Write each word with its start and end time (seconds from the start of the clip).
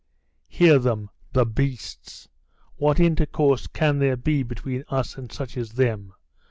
"Hear 0.47 0.79
them, 0.79 1.11
the 1.33 1.45
beasts! 1.45 2.27
What 2.77 2.99
intercourse 2.99 3.67
can 3.67 3.99
there 3.99 4.17
be 4.17 4.41
between 4.41 4.83
us 4.89 5.15
and 5.15 5.31
such 5.31 5.55
as 5.57 5.73
them?" 5.73 6.15